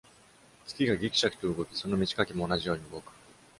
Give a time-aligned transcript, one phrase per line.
[0.65, 3.11] 月がぎくしゃくと動き、その満ち欠けも同じように動く。